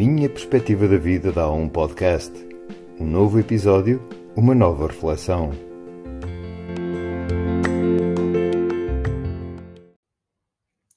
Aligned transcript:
minha 0.00 0.30
perspectiva 0.30 0.88
da 0.88 0.96
vida 0.96 1.30
dá 1.30 1.50
um 1.52 1.68
podcast. 1.68 2.32
Um 2.98 3.04
novo 3.04 3.38
episódio, 3.38 4.00
uma 4.34 4.54
nova 4.54 4.86
reflexão. 4.86 5.50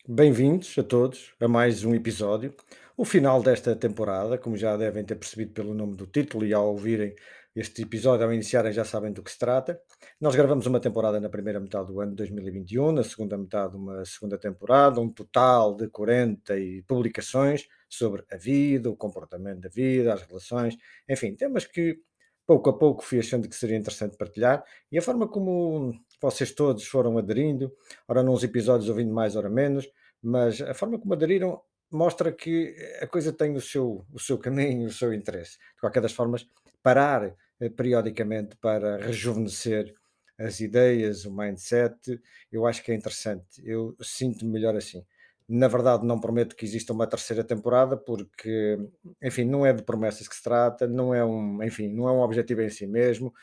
Bem-vindos 0.08 0.74
a 0.78 0.84
todos 0.84 1.34
a 1.38 1.50
mais 1.50 1.84
um 1.84 1.94
episódio. 1.94 2.56
O 2.96 3.04
final 3.04 3.44
desta 3.44 3.76
temporada, 3.76 4.38
como 4.38 4.56
já 4.56 4.78
devem 4.78 5.04
ter 5.04 5.16
percebido 5.16 5.52
pelo 5.52 5.74
nome 5.74 5.98
do 5.98 6.08
título 6.08 6.46
e 6.46 6.54
ao 6.54 6.70
ouvirem 6.70 7.14
este 7.56 7.84
episódio, 7.84 8.26
ao 8.26 8.34
iniciarem, 8.34 8.74
já 8.74 8.84
sabem 8.84 9.12
do 9.12 9.22
que 9.22 9.32
se 9.32 9.38
trata. 9.38 9.80
Nós 10.20 10.36
gravamos 10.36 10.66
uma 10.66 10.80
temporada 10.80 11.20
na 11.20 11.30
primeira 11.30 11.60
metade 11.60 11.88
do 11.88 12.00
ano 12.00 12.12
de 12.12 12.18
2021, 12.18 12.92
na 12.92 13.04
segunda 13.04 13.38
metade, 13.38 13.76
uma 13.76 14.04
segunda 14.06 14.38
temporada, 14.38 15.00
um 15.00 15.10
total 15.10 15.76
de 15.76 15.88
40 15.88 16.54
publicações 16.88 17.68
sobre 17.88 18.24
a 18.32 18.38
vida, 18.38 18.90
o 18.90 18.96
comportamento 18.96 19.62
da 19.62 19.70
vida, 19.70 20.14
as 20.14 20.24
relações, 20.24 20.76
enfim, 21.08 21.36
temas 21.36 21.66
que 21.66 22.00
pouco 22.46 22.70
a 22.72 22.78
pouco 22.78 23.04
fui 23.04 23.20
achando 23.20 23.48
que 23.48 23.56
seria 23.56 23.78
interessante 23.78 24.18
partilhar 24.18 24.64
e 24.92 24.98
a 24.98 25.02
forma 25.02 25.28
como 25.28 25.94
vocês 26.22 26.52
todos 26.52 26.86
foram 26.86 27.18
aderindo, 27.18 27.72
ora 28.08 28.24
nos 28.24 28.44
episódios 28.44 28.90
ouvindo 28.90 29.14
mais, 29.14 29.36
ora 29.36 29.50
menos, 29.50 29.88
mas 30.22 30.60
a 30.62 30.74
forma 30.74 31.00
como 31.00 31.14
aderiram 31.14 31.62
mostra 31.92 32.32
que 32.32 32.76
a 33.00 33.08
coisa 33.08 33.32
tem 33.32 33.56
o 33.56 33.62
seu, 33.62 34.06
o 34.12 34.20
seu 34.20 34.38
caminho, 34.40 34.88
o 34.88 34.92
seu 34.92 35.14
interesse. 35.14 35.58
De 35.76 35.80
qualquer 35.80 36.02
das 36.02 36.12
formas, 36.12 36.48
parar 36.82 37.36
periodicamente 37.70 38.56
para 38.58 38.98
rejuvenescer 38.98 39.94
as 40.38 40.60
ideias, 40.60 41.26
o 41.26 41.36
mindset, 41.36 42.20
eu 42.52 42.66
acho 42.66 42.84
que 42.84 42.92
é 42.92 42.96
interessante. 42.96 43.62
Eu 43.64 43.96
sinto-me 44.02 44.52
melhor 44.52 44.76
assim. 44.76 45.06
Na 45.48 45.68
verdade, 45.68 46.06
não 46.06 46.20
prometo 46.20 46.56
que 46.56 46.66
exista 46.66 46.94
uma 46.94 47.08
terceira 47.08 47.44
temporada, 47.44 47.98
porque, 47.98 48.78
enfim, 49.22 49.44
não 49.44 49.66
é 49.66 49.74
de 49.74 49.84
promessas 49.84 50.28
que 50.28 50.36
se 50.36 50.44
trata, 50.44 50.88
não 50.88 51.14
é 51.14 51.24
um, 51.24 51.62
enfim, 51.64 51.90
não 51.90 52.08
é 52.08 52.12
um 52.12 52.22
objetivo 52.22 52.62
em 52.62 52.70
si 52.70 52.88
mesmo. 52.88 53.34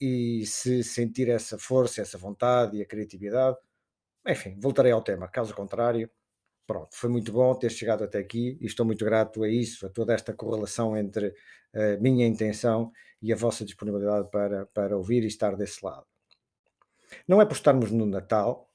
E 0.00 0.44
se 0.46 0.82
sentir 0.82 1.28
essa 1.28 1.58
força, 1.58 2.00
essa 2.02 2.18
vontade 2.18 2.78
e 2.78 2.82
a 2.82 2.86
criatividade, 2.86 3.56
enfim, 4.26 4.58
voltarei 4.60 4.92
ao 4.92 5.02
tema. 5.02 5.28
Caso 5.28 5.54
contrário, 5.54 6.10
pronto, 6.66 6.96
foi 6.96 7.10
muito 7.10 7.32
bom 7.32 7.54
ter 7.54 7.70
chegado 7.70 8.04
até 8.04 8.18
aqui 8.18 8.56
e 8.60 8.66
estou 8.66 8.86
muito 8.86 9.04
grato 9.04 9.42
a 9.42 9.48
isso, 9.48 9.86
a 9.86 9.90
toda 9.90 10.14
esta 10.14 10.32
correlação 10.32 10.96
entre 10.96 11.34
a 11.74 12.00
minha 12.00 12.26
intenção 12.26 12.92
e 13.20 13.32
a 13.32 13.36
vossa 13.36 13.64
disponibilidade 13.64 14.30
para, 14.30 14.66
para 14.66 14.96
ouvir 14.96 15.22
e 15.22 15.26
estar 15.26 15.56
desse 15.56 15.84
lado. 15.84 16.06
Não 17.26 17.40
é 17.40 17.44
por 17.44 17.54
estarmos 17.54 17.90
no 17.90 18.06
Natal, 18.06 18.71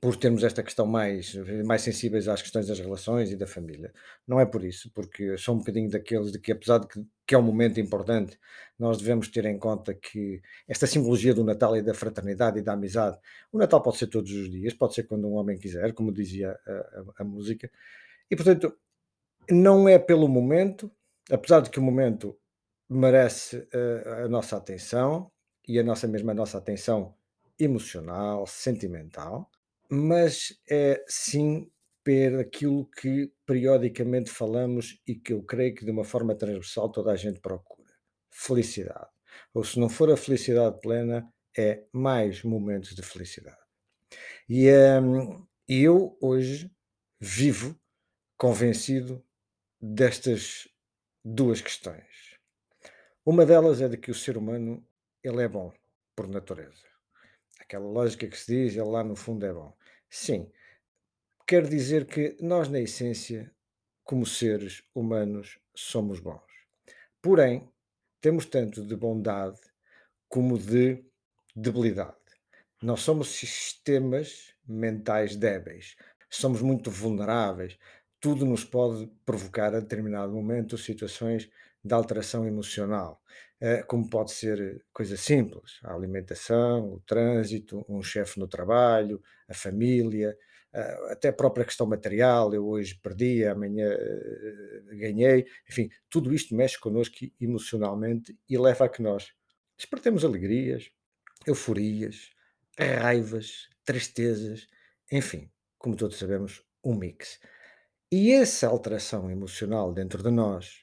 por 0.00 0.16
termos 0.16 0.44
esta 0.44 0.62
questão 0.62 0.86
mais, 0.86 1.34
mais 1.64 1.82
sensíveis 1.82 2.28
às 2.28 2.40
questões 2.42 2.66
das 2.66 2.78
relações 2.78 3.30
e 3.30 3.36
da 3.36 3.46
família. 3.46 3.92
Não 4.26 4.40
é 4.40 4.46
por 4.46 4.64
isso, 4.64 4.90
porque 4.94 5.36
sou 5.36 5.54
um 5.54 5.58
bocadinho 5.58 5.90
daqueles 5.90 6.32
de 6.32 6.38
que, 6.38 6.52
apesar 6.52 6.78
de 6.78 6.88
que, 6.88 7.04
que, 7.26 7.34
é 7.34 7.38
um 7.38 7.42
momento 7.42 7.80
importante, 7.80 8.38
nós 8.78 8.98
devemos 8.98 9.28
ter 9.28 9.44
em 9.46 9.58
conta 9.58 9.94
que 9.94 10.40
esta 10.68 10.86
simbologia 10.86 11.34
do 11.34 11.44
Natal 11.44 11.76
e 11.76 11.82
da 11.82 11.94
fraternidade 11.94 12.58
e 12.58 12.62
da 12.62 12.72
amizade, 12.72 13.18
o 13.50 13.58
Natal 13.58 13.82
pode 13.82 13.98
ser 13.98 14.06
todos 14.06 14.32
os 14.32 14.50
dias, 14.50 14.74
pode 14.74 14.94
ser 14.94 15.04
quando 15.04 15.26
um 15.28 15.34
homem 15.34 15.58
quiser, 15.58 15.92
como 15.92 16.12
dizia 16.12 16.58
a, 16.66 16.72
a, 16.72 17.04
a 17.18 17.24
música, 17.24 17.70
e 18.30 18.36
portanto, 18.36 18.76
não 19.50 19.88
é 19.88 19.98
pelo 19.98 20.28
momento, 20.28 20.90
apesar 21.30 21.60
de 21.60 21.70
que 21.70 21.78
o 21.78 21.82
momento 21.82 22.36
merece 22.88 23.66
a, 24.06 24.24
a 24.24 24.28
nossa 24.28 24.56
atenção 24.56 25.30
e 25.66 25.78
a 25.78 25.82
nossa 25.82 26.06
mesma 26.08 26.32
a 26.32 26.34
nossa 26.34 26.58
atenção 26.58 27.14
emocional, 27.58 28.46
sentimental, 28.46 29.50
mas 29.94 30.58
é 30.70 31.04
sim 31.06 31.70
per 32.02 32.38
aquilo 32.38 32.86
que 32.86 33.30
periodicamente 33.44 34.30
falamos 34.30 34.98
e 35.06 35.14
que 35.14 35.34
eu 35.34 35.42
creio 35.42 35.74
que 35.74 35.84
de 35.84 35.90
uma 35.90 36.02
forma 36.02 36.34
transversal 36.34 36.90
toda 36.90 37.12
a 37.12 37.16
gente 37.16 37.40
procura: 37.40 37.92
felicidade. 38.30 39.10
Ou 39.52 39.62
se 39.62 39.78
não 39.78 39.90
for 39.90 40.10
a 40.10 40.16
felicidade 40.16 40.80
plena, 40.80 41.30
é 41.54 41.84
mais 41.92 42.42
momentos 42.42 42.94
de 42.94 43.02
felicidade. 43.02 43.60
E 44.48 44.70
hum, 45.02 45.46
eu 45.68 46.16
hoje 46.22 46.72
vivo 47.20 47.78
convencido 48.38 49.22
destas 49.78 50.68
duas 51.22 51.60
questões. 51.60 52.38
Uma 53.26 53.44
delas 53.44 53.82
é 53.82 53.90
de 53.90 53.98
que 53.98 54.10
o 54.10 54.14
ser 54.14 54.38
humano 54.38 54.82
ele 55.22 55.42
é 55.42 55.48
bom 55.48 55.70
por 56.16 56.26
natureza. 56.26 56.86
Aquela 57.60 57.86
lógica 57.86 58.26
que 58.26 58.38
se 58.38 58.46
diz, 58.54 58.74
ele 58.74 58.88
lá 58.88 59.04
no 59.04 59.14
fundo 59.14 59.44
é 59.44 59.52
bom. 59.52 59.76
Sim, 60.14 60.52
quer 61.46 61.66
dizer 61.66 62.04
que 62.04 62.36
nós, 62.38 62.68
na 62.68 62.78
essência, 62.78 63.50
como 64.04 64.26
seres 64.26 64.84
humanos, 64.94 65.58
somos 65.74 66.20
bons. 66.20 66.52
Porém, 67.22 67.66
temos 68.20 68.44
tanto 68.44 68.86
de 68.86 68.94
bondade 68.94 69.58
como 70.28 70.58
de 70.58 71.02
debilidade. 71.56 72.18
Nós 72.82 73.00
somos 73.00 73.28
sistemas 73.28 74.54
mentais 74.68 75.34
débeis, 75.34 75.96
somos 76.28 76.60
muito 76.60 76.90
vulneráveis. 76.90 77.78
Tudo 78.20 78.44
nos 78.44 78.66
pode 78.66 79.10
provocar 79.24 79.74
a 79.74 79.80
determinado 79.80 80.34
momento 80.34 80.76
situações 80.76 81.50
de 81.84 81.94
alteração 81.94 82.46
emocional, 82.46 83.20
eh, 83.60 83.82
como 83.84 84.08
pode 84.08 84.32
ser 84.32 84.84
coisa 84.92 85.16
simples, 85.16 85.80
a 85.84 85.94
alimentação, 85.94 86.94
o 86.94 87.00
trânsito, 87.00 87.84
um 87.88 88.02
chefe 88.02 88.38
no 88.38 88.46
trabalho, 88.48 89.22
a 89.48 89.54
família, 89.54 90.36
eh, 90.72 90.98
até 91.10 91.28
a 91.28 91.32
própria 91.32 91.64
questão 91.64 91.86
material, 91.86 92.52
eu 92.54 92.66
hoje 92.66 92.94
perdi, 93.02 93.44
amanhã 93.44 93.88
eh, 93.88 94.82
ganhei, 94.96 95.46
enfim, 95.68 95.88
tudo 96.08 96.32
isto 96.34 96.54
mexe 96.54 96.78
connosco 96.78 97.16
emocionalmente 97.40 98.36
e 98.48 98.58
leva 98.58 98.84
a 98.84 98.88
que 98.88 99.02
nós 99.02 99.32
despertemos 99.76 100.24
alegrias, 100.24 100.90
euforias, 101.46 102.30
raivas, 102.78 103.68
tristezas, 103.84 104.66
enfim, 105.10 105.50
como 105.78 105.96
todos 105.96 106.16
sabemos, 106.18 106.64
um 106.84 106.94
mix. 106.94 107.38
E 108.10 108.32
essa 108.32 108.66
alteração 108.68 109.30
emocional 109.30 109.92
dentro 109.92 110.22
de 110.22 110.30
nós, 110.30 110.81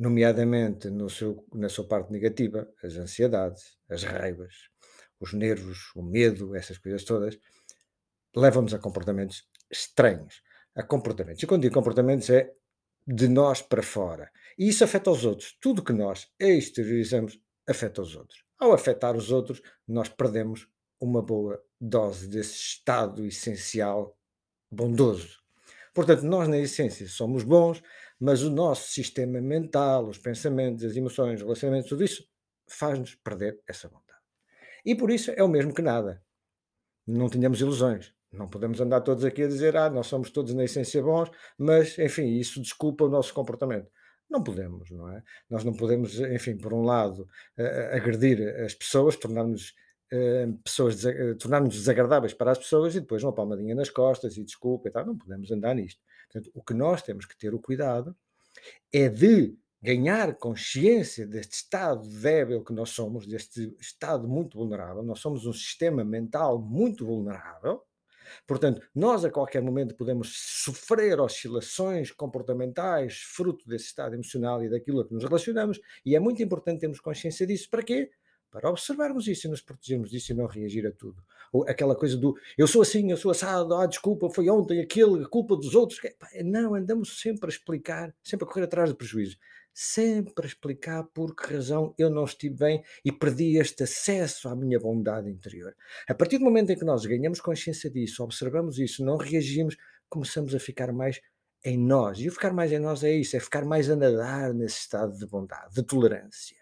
nomeadamente 0.00 0.88
no 0.88 1.10
seu, 1.10 1.46
na 1.52 1.68
sua 1.68 1.86
parte 1.86 2.10
negativa, 2.10 2.66
as 2.82 2.96
ansiedades, 2.96 3.76
as 3.86 4.02
raivas, 4.02 4.54
os 5.20 5.34
nervos, 5.34 5.92
o 5.94 6.02
medo, 6.02 6.56
essas 6.56 6.78
coisas 6.78 7.04
todas, 7.04 7.38
levam-nos 8.34 8.72
a 8.72 8.78
comportamentos 8.78 9.46
estranhos, 9.70 10.42
a 10.74 10.82
comportamentos. 10.82 11.42
E 11.42 11.46
quando 11.46 11.62
digo 11.62 11.74
comportamentos 11.74 12.30
é 12.30 12.50
de 13.06 13.28
nós 13.28 13.60
para 13.60 13.82
fora. 13.82 14.30
E 14.58 14.68
isso 14.70 14.82
afeta 14.82 15.10
os 15.10 15.26
outros. 15.26 15.58
Tudo 15.60 15.84
que 15.84 15.92
nós 15.92 16.28
exteriorizamos 16.38 17.38
afeta 17.68 18.00
os 18.00 18.16
outros. 18.16 18.42
Ao 18.58 18.72
afetar 18.72 19.14
os 19.14 19.30
outros, 19.30 19.60
nós 19.86 20.08
perdemos 20.08 20.66
uma 20.98 21.20
boa 21.20 21.62
dose 21.78 22.26
desse 22.26 22.54
estado 22.54 23.26
essencial 23.26 24.16
bondoso. 24.70 25.40
Portanto, 25.92 26.22
nós 26.22 26.48
na 26.48 26.58
essência 26.58 27.06
somos 27.06 27.42
bons, 27.42 27.82
mas 28.20 28.42
o 28.42 28.50
nosso 28.50 28.90
sistema 28.90 29.40
mental, 29.40 30.06
os 30.06 30.18
pensamentos, 30.18 30.84
as 30.84 30.94
emoções, 30.94 31.36
os 31.36 31.42
relacionamentos, 31.42 31.88
tudo 31.88 32.04
isso 32.04 32.22
faz-nos 32.68 33.14
perder 33.14 33.60
essa 33.66 33.88
vontade. 33.88 34.20
E 34.84 34.94
por 34.94 35.10
isso 35.10 35.30
é 35.30 35.42
o 35.42 35.48
mesmo 35.48 35.74
que 35.74 35.82
nada. 35.82 36.22
Não 37.06 37.28
tenhamos 37.28 37.60
ilusões. 37.60 38.12
Não 38.32 38.48
podemos 38.48 38.80
andar 38.80 39.00
todos 39.00 39.24
aqui 39.24 39.42
a 39.42 39.48
dizer, 39.48 39.76
ah, 39.76 39.90
nós 39.90 40.06
somos 40.06 40.30
todos 40.30 40.54
na 40.54 40.64
essência 40.64 41.02
bons, 41.02 41.30
mas, 41.58 41.98
enfim, 41.98 42.38
isso 42.38 42.60
desculpa 42.60 43.04
o 43.04 43.08
nosso 43.08 43.34
comportamento. 43.34 43.90
Não 44.28 44.42
podemos, 44.42 44.88
não 44.90 45.08
é? 45.10 45.22
Nós 45.48 45.64
não 45.64 45.72
podemos, 45.72 46.20
enfim, 46.20 46.56
por 46.56 46.72
um 46.72 46.82
lado, 46.82 47.26
uh, 47.58 47.96
agredir 47.96 48.40
as 48.60 48.74
pessoas, 48.74 49.16
tornar-nos 49.16 49.70
uh, 50.12 50.56
pessoas, 50.62 51.04
uh, 51.04 51.34
tornar-nos 51.36 51.74
desagradáveis 51.74 52.32
para 52.32 52.52
as 52.52 52.58
pessoas 52.58 52.94
e 52.94 53.00
depois 53.00 53.24
uma 53.24 53.34
palmadinha 53.34 53.74
nas 53.74 53.90
costas 53.90 54.36
e 54.36 54.44
desculpa 54.44 54.88
e 54.88 54.92
tal. 54.92 55.04
Não 55.04 55.18
podemos 55.18 55.50
andar 55.50 55.74
nisto. 55.74 56.00
Portanto, 56.30 56.50
o 56.54 56.62
que 56.62 56.74
nós 56.74 57.02
temos 57.02 57.26
que 57.26 57.36
ter 57.36 57.52
o 57.52 57.58
cuidado 57.58 58.16
é 58.92 59.08
de 59.08 59.56
ganhar 59.82 60.34
consciência 60.36 61.26
deste 61.26 61.54
estado 61.54 62.06
débil 62.08 62.62
que 62.62 62.72
nós 62.72 62.90
somos, 62.90 63.26
deste 63.26 63.74
estado 63.80 64.28
muito 64.28 64.58
vulnerável. 64.58 65.02
Nós 65.02 65.20
somos 65.20 65.46
um 65.46 65.52
sistema 65.52 66.04
mental 66.04 66.60
muito 66.60 67.06
vulnerável. 67.06 67.82
Portanto, 68.46 68.80
nós 68.94 69.24
a 69.24 69.30
qualquer 69.30 69.60
momento 69.60 69.96
podemos 69.96 70.32
sofrer 70.62 71.18
oscilações 71.18 72.12
comportamentais 72.12 73.22
fruto 73.22 73.66
desse 73.66 73.86
estado 73.86 74.14
emocional 74.14 74.62
e 74.62 74.68
daquilo 74.68 75.00
a 75.00 75.08
que 75.08 75.14
nos 75.14 75.24
relacionamos, 75.24 75.80
e 76.04 76.14
é 76.14 76.20
muito 76.20 76.42
importante 76.42 76.80
termos 76.80 77.00
consciência 77.00 77.46
disso. 77.46 77.68
Para 77.68 77.82
quê? 77.82 78.10
Para 78.50 78.68
observarmos 78.68 79.26
isso 79.28 79.46
e 79.46 79.50
nos 79.50 79.60
protegermos 79.60 80.10
disso 80.10 80.32
e 80.32 80.34
não 80.34 80.46
reagir 80.46 80.86
a 80.86 80.92
tudo. 80.92 81.22
Ou 81.52 81.68
aquela 81.68 81.96
coisa 81.96 82.16
do 82.16 82.36
eu 82.56 82.66
sou 82.66 82.82
assim, 82.82 83.10
eu 83.10 83.16
sou 83.16 83.30
assado, 83.30 83.74
ah, 83.74 83.86
desculpa, 83.86 84.28
foi 84.30 84.48
ontem 84.48 84.80
aquilo, 84.80 85.22
a 85.22 85.28
culpa 85.28 85.56
dos 85.56 85.74
outros. 85.74 86.00
Não, 86.44 86.74
andamos 86.74 87.20
sempre 87.20 87.46
a 87.46 87.52
explicar, 87.52 88.14
sempre 88.22 88.44
a 88.44 88.48
correr 88.48 88.64
atrás 88.64 88.90
do 88.90 88.96
prejuízo, 88.96 89.36
sempre 89.72 90.44
a 90.44 90.46
explicar 90.46 91.04
por 91.14 91.34
que 91.34 91.54
razão 91.54 91.94
eu 91.96 92.10
não 92.10 92.24
estive 92.24 92.56
bem 92.56 92.84
e 93.04 93.10
perdi 93.12 93.56
este 93.56 93.84
acesso 93.84 94.48
à 94.48 94.56
minha 94.56 94.78
bondade 94.78 95.30
interior. 95.30 95.74
A 96.08 96.14
partir 96.14 96.38
do 96.38 96.44
momento 96.44 96.70
em 96.70 96.76
que 96.76 96.84
nós 96.84 97.04
ganhamos 97.06 97.40
consciência 97.40 97.90
disso, 97.90 98.22
observamos 98.22 98.78
isso, 98.78 99.04
não 99.04 99.16
reagimos, 99.16 99.76
começamos 100.08 100.54
a 100.54 100.58
ficar 100.58 100.92
mais 100.92 101.20
em 101.64 101.78
nós. 101.78 102.18
E 102.18 102.28
o 102.28 102.32
ficar 102.32 102.52
mais 102.52 102.72
em 102.72 102.78
nós 102.78 103.04
é 103.04 103.12
isso, 103.12 103.36
é 103.36 103.40
ficar 103.40 103.64
mais 103.64 103.90
a 103.90 103.96
nadar 103.96 104.52
nesse 104.54 104.80
estado 104.80 105.16
de 105.16 105.26
bondade, 105.26 105.74
de 105.74 105.82
tolerância. 105.82 106.59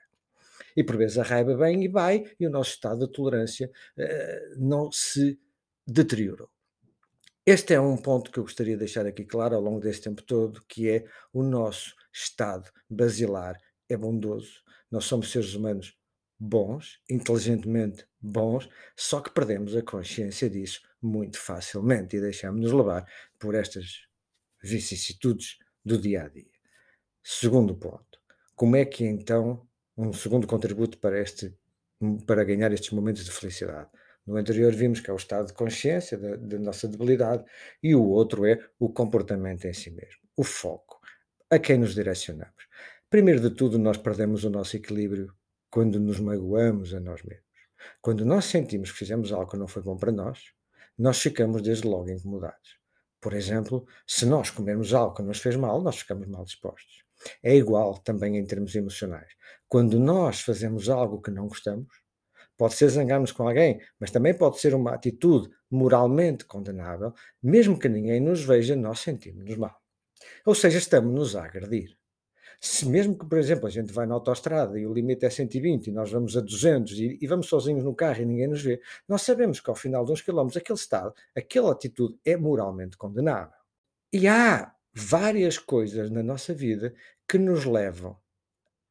E 0.79 0.85
por 0.85 0.97
vezes 0.97 1.19
a 1.19 1.25
raiva 1.25 1.57
vem 1.57 1.83
e 1.83 1.89
vai, 1.89 2.25
e 2.39 2.47
o 2.47 2.51
nosso 2.51 2.71
estado 2.71 3.05
de 3.05 3.13
tolerância 3.13 3.69
uh, 3.99 4.65
não 4.65 4.93
se 4.93 5.37
deteriorou. 5.85 6.49
Este 7.45 7.75
é 7.75 7.81
um 7.81 7.97
ponto 7.97 8.31
que 8.31 8.39
eu 8.39 8.45
gostaria 8.45 8.75
de 8.75 8.79
deixar 8.79 9.05
aqui 9.05 9.25
claro 9.25 9.57
ao 9.57 9.61
longo 9.61 9.81
deste 9.81 10.03
tempo 10.03 10.23
todo, 10.23 10.63
que 10.69 10.89
é 10.89 11.05
o 11.33 11.43
nosso 11.43 11.97
estado 12.13 12.71
basilar 12.89 13.59
é 13.89 13.97
bondoso. 13.97 14.63
Nós 14.89 15.07
somos 15.07 15.33
seres 15.33 15.53
humanos 15.53 15.99
bons, 16.39 17.01
inteligentemente 17.11 18.07
bons, 18.21 18.69
só 18.97 19.21
que 19.21 19.33
perdemos 19.33 19.75
a 19.75 19.83
consciência 19.83 20.49
disso 20.49 20.81
muito 21.03 21.41
facilmente 21.41 22.17
e 22.17 22.21
deixamos-nos 22.21 22.73
levar 22.73 23.05
por 23.37 23.57
estas 23.57 24.07
vicissitudes 24.63 25.59
do 25.85 25.99
dia 25.99 26.23
a 26.23 26.29
dia. 26.29 26.53
Segundo 27.21 27.75
ponto, 27.75 28.21
como 28.55 28.77
é 28.77 28.85
que 28.85 29.05
então 29.05 29.68
um 29.99 30.13
segundo 30.13 30.47
contributo 30.47 30.97
para 30.99 31.21
este 31.21 31.55
para 32.25 32.45
ganhar 32.45 32.73
estes 32.73 32.91
momentos 32.93 33.25
de 33.25 33.33
felicidade? 33.33 33.91
No 34.25 34.37
anterior 34.37 34.73
vimos 34.73 35.01
que 35.01 35.11
é 35.11 35.13
o 35.13 35.17
estado 35.17 35.49
de 35.49 35.53
consciência 35.53 36.17
da, 36.17 36.37
da 36.37 36.59
nossa 36.59 36.87
debilidade 36.87 37.45
e 37.83 37.95
o 37.95 38.05
outro 38.05 38.47
é 38.47 38.59
o 38.79 38.89
comportamento 38.89 39.65
em 39.67 39.73
si 39.73 39.91
mesmo, 39.91 40.21
o 40.37 40.45
foco, 40.45 41.01
a 41.51 41.59
quem 41.59 41.79
nos 41.79 41.95
direcionamos. 41.95 42.69
Primeiro 43.11 43.41
de 43.41 43.51
tudo, 43.51 43.79
nós 43.79 43.97
perdemos 43.97 44.45
o 44.45 44.51
nosso 44.51 44.77
equilíbrio 44.77 45.35
quando 45.71 45.99
nos 45.99 46.21
magoamos 46.21 46.95
a 46.95 47.01
nós 47.01 47.23
mesmos. 47.23 47.49
Quando 48.01 48.25
nós 48.25 48.45
sentimos 48.45 48.93
que 48.93 48.99
fizemos 48.99 49.33
algo 49.33 49.51
que 49.51 49.57
não 49.57 49.67
foi 49.67 49.83
bom 49.83 49.97
para 49.97 50.13
nós, 50.13 50.53
nós 50.97 51.21
ficamos 51.21 51.63
desde 51.63 51.89
logo 51.89 52.11
incomodados. 52.11 52.79
Por 53.21 53.33
exemplo, 53.33 53.87
se 54.07 54.27
nós 54.27 54.51
comermos 54.51 54.93
algo 54.93 55.15
que 55.15 55.23
nos 55.23 55.41
fez 55.41 55.57
mal, 55.57 55.81
nós 55.83 55.99
ficamos 55.99 56.27
mal 56.29 56.45
dispostos. 56.45 57.08
É 57.43 57.55
igual 57.55 57.99
também 57.99 58.37
em 58.37 58.45
termos 58.45 58.75
emocionais. 58.75 59.33
Quando 59.69 59.99
nós 59.99 60.41
fazemos 60.41 60.89
algo 60.89 61.21
que 61.21 61.31
não 61.31 61.49
gostamos, 61.49 61.89
pode 62.57 62.75
ser 62.75 62.89
zangarmos 62.89 63.33
com 63.33 63.47
alguém, 63.47 63.81
mas 64.01 64.11
também 64.11 64.35
pode 64.35 64.59
ser 64.59 64.75
uma 64.75 64.95
atitude 64.95 65.49
moralmente 65.71 66.45
condenável, 66.45 67.13
mesmo 67.43 67.79
que 67.79 67.89
ninguém 67.89 68.21
nos 68.21 68.43
veja, 68.43 68.75
nós 68.75 69.01
sentimos-nos 69.01 69.57
mal. 69.57 69.81
Ou 70.45 70.55
seja, 70.55 70.79
estamos-nos 70.79 71.37
a 71.37 71.45
agredir. 71.45 71.97
Se 72.61 72.87
mesmo 72.87 73.17
que, 73.17 73.25
por 73.25 73.39
exemplo, 73.39 73.69
a 73.69 73.71
gente 73.71 73.93
vai 73.93 74.05
na 74.05 74.15
autoestrada 74.15 74.79
e 74.79 74.85
o 74.85 74.93
limite 74.93 75.25
é 75.25 75.31
120 75.31 75.87
e 75.87 75.93
nós 75.93 76.11
vamos 76.11 76.37
a 76.37 76.41
200 76.41 76.99
e, 76.99 77.19
e, 77.23 77.27
vamos 77.29 77.47
sozinhos 77.49 77.85
no 77.85 77.95
carro 77.95 78.23
e 78.23 78.25
ninguém 78.25 78.49
nos 78.49 78.61
vê, 78.61 78.81
nós 79.07 79.23
sabemos 79.23 79.61
que 79.61 79.71
ao 79.71 79.77
final 79.77 80.05
de 80.05 80.11
uns 80.11 80.23
quilómetros 80.23 80.57
aquele 80.57 80.79
estado, 80.79 81.15
aquela 81.37 81.71
atitude 81.71 82.19
é 82.25 82.37
moralmente 82.37 82.97
condenável. 82.97 83.57
E 84.13 84.27
há 84.27 84.75
várias 84.99 85.59
coisas 85.59 86.11
na 86.11 86.23
nossa 86.23 86.53
vida 86.53 86.95
que 87.29 87.39
nos 87.39 87.65
levam 87.65 88.17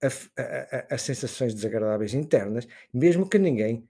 a, 0.02 0.08
a, 0.08 0.96
a, 0.96 0.98
sensações 0.98 1.54
desagradáveis 1.54 2.14
internas, 2.14 2.68
mesmo 2.94 3.28
que 3.28 3.38
ninguém 3.38 3.88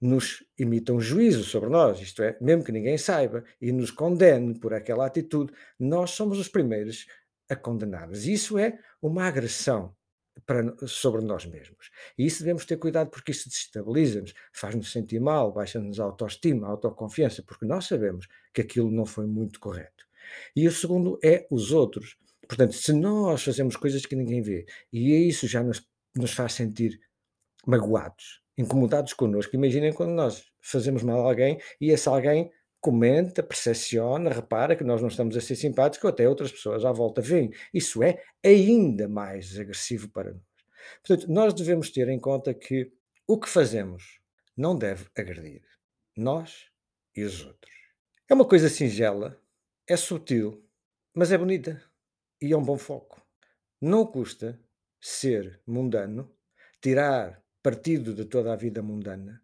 nos 0.00 0.44
emita 0.56 0.92
um 0.92 1.00
juízo 1.00 1.42
sobre 1.42 1.68
nós, 1.68 2.00
isto 2.00 2.22
é, 2.22 2.36
mesmo 2.40 2.62
que 2.62 2.70
ninguém 2.70 2.96
saiba 2.96 3.42
e 3.60 3.72
nos 3.72 3.90
condene 3.90 4.58
por 4.58 4.72
aquela 4.72 5.06
atitude, 5.06 5.52
nós 5.78 6.10
somos 6.10 6.38
os 6.38 6.48
primeiros 6.48 7.06
a 7.48 7.56
condenar-nos. 7.56 8.26
Isso 8.26 8.58
é 8.58 8.78
uma 9.02 9.24
agressão 9.24 9.96
para, 10.46 10.76
sobre 10.86 11.22
nós 11.22 11.44
mesmos. 11.44 11.90
E 12.16 12.26
isso 12.26 12.40
devemos 12.40 12.64
ter 12.64 12.76
cuidado 12.76 13.10
porque 13.10 13.32
isso 13.32 13.48
desestabiliza-nos, 13.48 14.34
faz-nos 14.52 14.92
sentir 14.92 15.18
mal, 15.18 15.52
baixa-nos 15.52 15.98
a 15.98 16.04
autoestima, 16.04 16.68
a 16.68 16.70
autoconfiança, 16.70 17.42
porque 17.42 17.66
nós 17.66 17.86
sabemos 17.86 18.28
que 18.54 18.60
aquilo 18.60 18.90
não 18.90 19.04
foi 19.04 19.26
muito 19.26 19.58
correto. 19.58 20.07
E 20.54 20.66
o 20.66 20.72
segundo 20.72 21.18
é 21.22 21.46
os 21.50 21.72
outros. 21.72 22.16
Portanto, 22.46 22.74
se 22.74 22.92
nós 22.92 23.42
fazemos 23.42 23.76
coisas 23.76 24.06
que 24.06 24.16
ninguém 24.16 24.40
vê 24.40 24.64
e 24.92 25.28
isso 25.28 25.46
já 25.46 25.62
nos, 25.62 25.86
nos 26.16 26.32
faz 26.32 26.54
sentir 26.54 26.98
magoados, 27.66 28.42
incomodados 28.56 29.12
connosco, 29.12 29.54
imaginem 29.54 29.92
quando 29.92 30.12
nós 30.12 30.46
fazemos 30.60 31.02
mal 31.02 31.20
a 31.20 31.28
alguém 31.28 31.60
e 31.80 31.90
esse 31.90 32.08
alguém 32.08 32.50
comenta, 32.80 33.42
percepciona, 33.42 34.30
repara 34.30 34.76
que 34.76 34.84
nós 34.84 35.00
não 35.00 35.08
estamos 35.08 35.36
a 35.36 35.40
ser 35.40 35.56
simpáticos, 35.56 36.04
ou 36.04 36.10
até 36.10 36.28
outras 36.28 36.52
pessoas 36.52 36.84
à 36.84 36.92
volta 36.92 37.20
veem. 37.20 37.50
Isso 37.74 38.02
é 38.02 38.22
ainda 38.44 39.08
mais 39.08 39.58
agressivo 39.58 40.08
para 40.08 40.32
nós. 40.32 40.42
Portanto, 41.02 41.30
nós 41.30 41.52
devemos 41.52 41.90
ter 41.90 42.08
em 42.08 42.18
conta 42.18 42.54
que 42.54 42.90
o 43.26 43.38
que 43.38 43.48
fazemos 43.48 44.20
não 44.56 44.76
deve 44.76 45.06
agredir 45.16 45.62
nós 46.16 46.66
e 47.14 47.22
os 47.22 47.44
outros. 47.44 47.74
É 48.28 48.34
uma 48.34 48.44
coisa 48.44 48.68
singela, 48.68 49.40
é 49.88 49.96
sutil, 49.96 50.62
mas 51.14 51.32
é 51.32 51.38
bonita 51.38 51.82
e 52.42 52.52
é 52.52 52.56
um 52.56 52.62
bom 52.62 52.76
foco. 52.76 53.24
Não 53.80 54.04
custa 54.04 54.60
ser 55.00 55.62
mundano, 55.66 56.30
tirar 56.82 57.42
partido 57.62 58.12
de 58.12 58.26
toda 58.26 58.52
a 58.52 58.56
vida 58.56 58.82
mundana, 58.82 59.42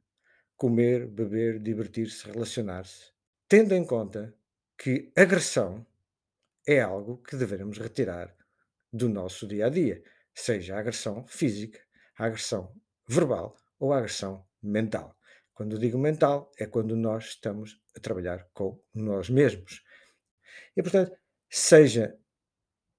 comer, 0.55 1.06
beber, 1.06 1.58
divertir-se, 1.58 2.26
relacionar-se, 2.26 3.11
tendo 3.49 3.75
em 3.75 3.87
conta 3.87 4.35
que 4.76 5.11
agressão 5.17 5.87
é 6.67 6.81
algo 6.81 7.23
que 7.23 7.37
devemos 7.37 7.79
retirar 7.79 8.37
do 8.93 9.08
nosso 9.08 9.46
dia 9.46 9.67
a 9.67 9.70
dia, 9.70 10.02
seja 10.35 10.76
a 10.76 10.81
agressão 10.81 11.26
física, 11.26 11.81
a 12.19 12.26
agressão 12.26 12.70
verbal 13.08 13.56
ou 13.79 13.94
a 13.94 13.99
agressão 13.99 14.46
mental. 14.62 15.17
Quando 15.55 15.79
digo 15.79 15.96
mental, 15.96 16.50
é 16.58 16.67
quando 16.67 16.96
nós 16.96 17.26
estamos 17.26 17.81
a 17.96 18.00
trabalhar 18.00 18.46
com 18.52 18.79
nós 18.93 19.31
mesmos. 19.31 19.83
E, 20.76 20.82
portanto, 20.82 21.16
seja 21.50 22.16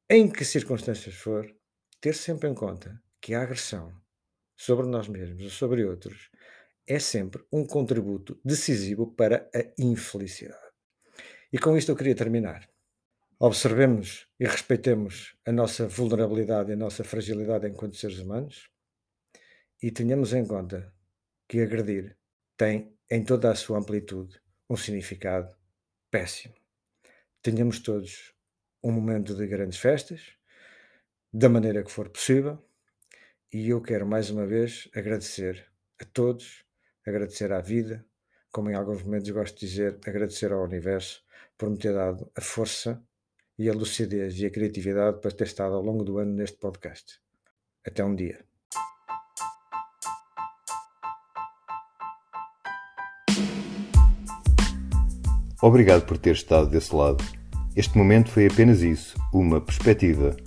em 0.09 0.29
que 0.29 0.45
circunstâncias 0.45 1.15
for, 1.15 1.45
ter 1.99 2.13
sempre 2.13 2.49
em 2.49 2.53
conta 2.53 3.01
que 3.19 3.33
a 3.33 3.41
agressão 3.41 3.91
sobre 4.55 4.85
nós 4.85 5.07
mesmos 5.07 5.43
ou 5.43 5.49
sobre 5.49 5.83
outros 5.83 6.29
é 6.87 6.99
sempre 6.99 7.43
um 7.51 7.65
contributo 7.65 8.39
decisivo 8.45 9.13
para 9.15 9.49
a 9.53 9.81
infelicidade. 9.81 10.61
E 11.51 11.57
com 11.57 11.75
isto 11.75 11.91
eu 11.91 11.95
queria 11.95 12.15
terminar. 12.15 12.69
Observemos 13.39 14.27
e 14.39 14.45
respeitemos 14.45 15.35
a 15.45 15.51
nossa 15.51 15.87
vulnerabilidade 15.87 16.69
e 16.69 16.73
a 16.73 16.77
nossa 16.77 17.03
fragilidade 17.03 17.67
enquanto 17.67 17.97
seres 17.97 18.19
humanos 18.19 18.69
e 19.81 19.91
tenhamos 19.91 20.33
em 20.33 20.45
conta 20.45 20.93
que 21.47 21.59
agredir 21.59 22.17
tem, 22.57 22.95
em 23.09 23.23
toda 23.23 23.51
a 23.51 23.55
sua 23.55 23.77
amplitude, 23.77 24.39
um 24.69 24.77
significado 24.77 25.55
péssimo. 26.09 26.64
Tenhamos 27.45 27.77
todos 27.77 28.33
um 28.83 28.91
momento 28.91 29.35
de 29.35 29.45
grandes 29.45 29.77
festas, 29.77 30.33
da 31.31 31.47
maneira 31.47 31.83
que 31.83 31.91
for 31.91 32.09
possível, 32.09 32.57
e 33.53 33.69
eu 33.69 33.83
quero 33.83 34.03
mais 34.03 34.31
uma 34.31 34.47
vez 34.47 34.89
agradecer 34.95 35.63
a 36.01 36.05
todos 36.05 36.65
agradecer 37.05 37.53
à 37.53 37.61
vida, 37.61 38.03
como 38.51 38.71
em 38.71 38.73
alguns 38.73 39.03
momentos 39.03 39.29
gosto 39.29 39.59
de 39.59 39.67
dizer, 39.67 39.99
agradecer 40.07 40.51
ao 40.51 40.63
universo 40.63 41.23
por 41.55 41.69
me 41.69 41.77
ter 41.77 41.93
dado 41.93 42.31
a 42.35 42.41
força 42.41 42.99
e 43.59 43.69
a 43.69 43.73
lucidez 43.73 44.39
e 44.39 44.47
a 44.47 44.49
criatividade 44.49 45.21
para 45.21 45.29
ter 45.29 45.43
estado 45.43 45.75
ao 45.75 45.83
longo 45.83 46.03
do 46.03 46.17
ano 46.17 46.33
neste 46.33 46.57
podcast. 46.57 47.21
Até 47.85 48.03
um 48.03 48.15
dia. 48.15 48.43
Obrigado 55.65 56.05
por 56.05 56.19
ter 56.19 56.35
estado 56.35 56.69
desse 56.69 56.95
lado. 56.95 57.25
Este 57.75 57.97
momento 57.97 58.29
foi 58.29 58.45
apenas 58.45 58.83
isso, 58.83 59.17
uma 59.33 59.59
perspectiva. 59.59 60.37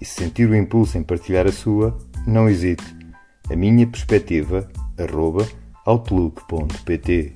E 0.00 0.04
se 0.06 0.14
sentir 0.14 0.48
o 0.48 0.56
impulso 0.56 0.96
em 0.96 1.02
partilhar 1.02 1.46
a 1.46 1.52
sua, 1.52 1.94
não 2.26 2.48
hesite. 2.48 2.82
A 3.50 3.54
minha 3.54 3.86
perspectiva, 3.86 4.66
arroba, 4.96 5.46
outlook.pt 5.84 7.34